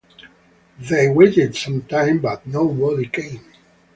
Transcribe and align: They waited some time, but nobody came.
They 0.79 1.09
waited 1.09 1.55
some 1.55 1.83
time, 1.83 2.21
but 2.21 2.47
nobody 2.47 3.05
came. 3.05 3.45